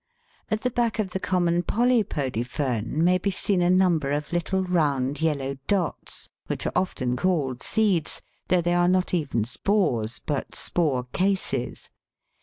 At 0.49 0.61
the 0.61 0.71
back 0.71 0.97
of 0.97 1.11
the 1.11 1.19
common 1.19 1.61
polypody 1.61 2.41
fern 2.43 3.03
may 3.03 3.19
be 3.19 3.29
seen 3.29 3.61
a 3.61 3.69
number 3.69 4.11
of 4.11 4.33
little 4.33 4.63
round 4.63 5.21
yellow 5.21 5.57
dots, 5.67 6.27
which 6.47 6.65
are 6.65 6.73
often 6.75 7.15
called 7.15 7.61
seeds, 7.61 8.19
though 8.47 8.61
they 8.61 8.73
are 8.73 8.87
not 8.87 9.13
even 9.13 9.45
spores, 9.45 10.17
but 10.17 10.55
spore 10.55 11.03
cases. 11.03 11.91